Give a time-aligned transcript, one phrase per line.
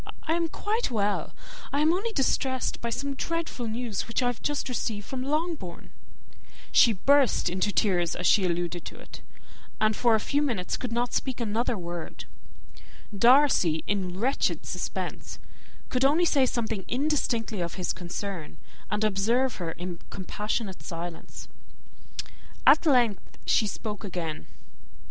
[0.23, 1.35] I am quite well,
[1.71, 5.91] I am only distressed by some dreadful news which I have just received from Longbourn."
[6.71, 9.21] She burst into tears as she alluded to it,
[9.79, 12.25] and for a few minutes could not speak another word.
[13.15, 15.37] Darcy, in wretched suspense,
[15.89, 18.83] could only say something indistinctly of his [Illustration: "I have not an instant to lose"]
[18.87, 19.03] concern, and
[19.43, 21.47] observe her in compassionate silence.
[22.65, 24.47] At length she spoke again.